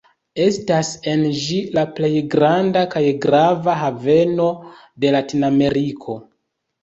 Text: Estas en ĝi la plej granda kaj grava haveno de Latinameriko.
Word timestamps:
Estas 0.43 0.87
en 1.09 1.25
ĝi 1.41 1.57
la 1.77 1.81
plej 1.99 2.09
granda 2.35 2.83
kaj 2.95 3.03
grava 3.25 3.75
haveno 3.83 4.47
de 5.05 5.11
Latinameriko. 5.17 6.17